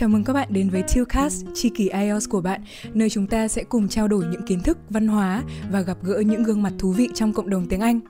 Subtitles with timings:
[0.00, 2.60] Chào mừng các bạn đến với Tillcast, chi kỷ IELTS của bạn,
[2.94, 6.22] nơi chúng ta sẽ cùng trao đổi những kiến thức, văn hóa và gặp gỡ
[6.26, 8.00] những gương mặt thú vị trong cộng đồng tiếng Anh.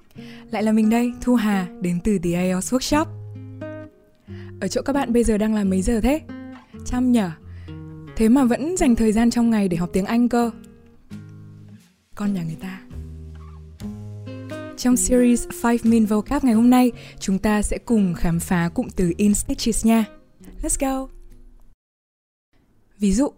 [0.51, 3.05] Lại là mình đây, Thu Hà, đến từ The IELTS Workshop.
[4.61, 6.21] Ở chỗ các bạn bây giờ đang là mấy giờ thế?
[6.85, 7.31] Chăm nhở?
[8.17, 10.51] Thế mà vẫn dành thời gian trong ngày để học tiếng Anh cơ.
[12.15, 12.81] Con nhà người ta.
[14.77, 18.89] Trong series 5 Min Vocab ngày hôm nay, chúng ta sẽ cùng khám phá cụm
[18.97, 20.05] từ in stitches nha.
[20.63, 21.20] Let's go!
[23.01, 23.33] Ví dụ,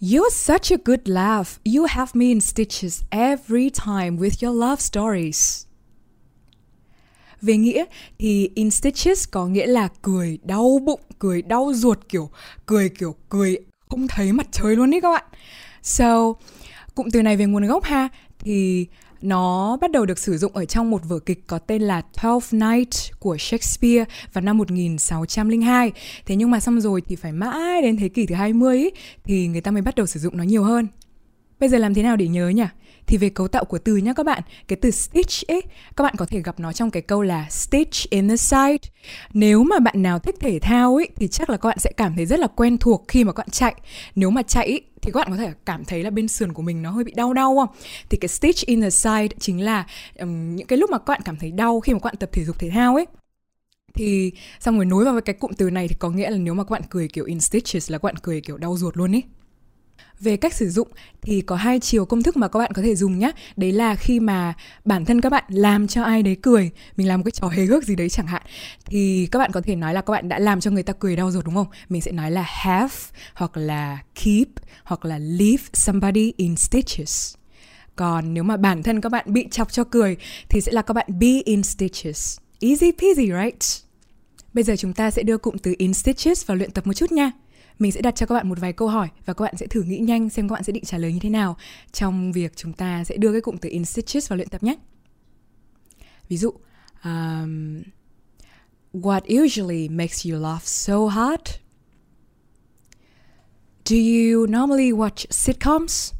[0.00, 1.58] You're such a good laugh.
[1.64, 5.66] You have me in stitches every time with your love stories.
[7.42, 7.84] Về nghĩa
[8.18, 12.30] thì in stitches có nghĩa là cười đau bụng, cười đau ruột kiểu
[12.66, 13.56] cười kiểu cười
[13.88, 15.24] không thấy mặt trời luôn đấy các bạn.
[15.82, 16.32] So,
[16.94, 18.86] cụm từ này về nguồn gốc ha thì
[19.24, 22.76] nó bắt đầu được sử dụng ở trong một vở kịch có tên là Twelfth
[22.76, 25.92] Night của Shakespeare vào năm 1602.
[26.26, 28.90] Thế nhưng mà xong rồi thì phải mãi đến thế kỷ thứ 20 ý,
[29.24, 30.88] thì người ta mới bắt đầu sử dụng nó nhiều hơn.
[31.60, 32.64] Bây giờ làm thế nào để nhớ nhỉ?
[33.06, 35.62] Thì về cấu tạo của từ nhá các bạn, cái từ stitch ấy,
[35.96, 38.90] các bạn có thể gặp nó trong cái câu là stitch in the side.
[39.32, 42.16] Nếu mà bạn nào thích thể thao ấy thì chắc là các bạn sẽ cảm
[42.16, 43.74] thấy rất là quen thuộc khi mà các bạn chạy.
[44.14, 46.62] Nếu mà chạy ấy, thì các bạn có thể cảm thấy là bên sườn của
[46.62, 47.76] mình nó hơi bị đau đau không?
[48.10, 49.86] Thì cái stitch in the side chính là
[50.18, 52.28] um, những cái lúc mà các bạn cảm thấy đau khi mà các bạn tập
[52.32, 53.06] thể dục thể thao ấy
[53.94, 56.64] thì xong rồi nối vào cái cụm từ này thì có nghĩa là nếu mà
[56.64, 59.22] các bạn cười kiểu in stitches là các bạn cười kiểu đau ruột luôn ấy
[60.20, 60.88] về cách sử dụng
[61.22, 63.30] thì có hai chiều công thức mà các bạn có thể dùng nhé.
[63.56, 67.20] Đấy là khi mà bản thân các bạn làm cho ai đấy cười, mình làm
[67.20, 68.42] một cái trò hề hước gì đấy chẳng hạn,
[68.86, 71.16] thì các bạn có thể nói là các bạn đã làm cho người ta cười
[71.16, 71.66] đau rồi, đúng không?
[71.88, 72.94] Mình sẽ nói là have,
[73.34, 74.48] hoặc là keep,
[74.84, 77.34] hoặc là leave somebody in stitches.
[77.96, 80.16] Còn nếu mà bản thân các bạn bị chọc cho cười
[80.48, 82.38] thì sẽ là các bạn be in stitches.
[82.60, 83.64] Easy peasy, right?
[84.52, 87.12] Bây giờ chúng ta sẽ đưa cụm từ in stitches vào luyện tập một chút
[87.12, 87.30] nha
[87.78, 89.82] mình sẽ đặt cho các bạn một vài câu hỏi và các bạn sẽ thử
[89.82, 91.56] nghĩ nhanh xem các bạn sẽ định trả lời như thế nào
[91.92, 94.76] trong việc chúng ta sẽ đưa cái cụm từ in stitches vào luyện tập nhé.
[96.28, 96.52] Ví dụ,
[97.04, 97.82] um,
[98.94, 101.42] What usually makes you laugh so hard?
[103.84, 106.12] Do you normally watch sitcoms?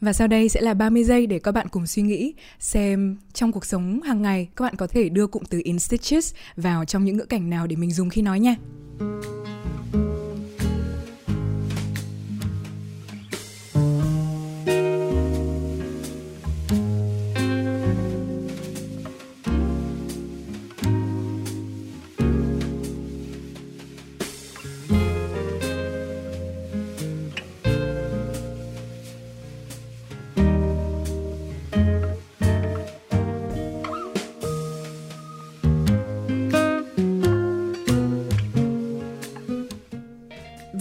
[0.00, 3.52] Và sau đây sẽ là 30 giây để các bạn cùng suy nghĩ xem trong
[3.52, 7.04] cuộc sống hàng ngày các bạn có thể đưa cụm từ in stitches vào trong
[7.04, 8.56] những ngữ cảnh nào để mình dùng khi nói nha.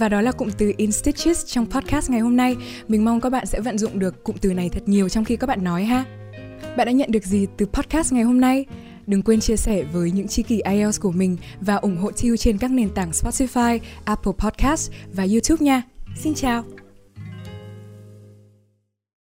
[0.03, 2.55] Và đó là cụm từ in stitches trong podcast ngày hôm nay.
[2.87, 5.35] Mình mong các bạn sẽ vận dụng được cụm từ này thật nhiều trong khi
[5.35, 6.05] các bạn nói ha.
[6.77, 8.65] Bạn đã nhận được gì từ podcast ngày hôm nay?
[9.07, 12.37] Đừng quên chia sẻ với những tri kỷ IELTS của mình và ủng hộ Thiêu
[12.37, 15.81] trên các nền tảng Spotify, Apple Podcast và YouTube nha.
[16.15, 16.82] Xin chào!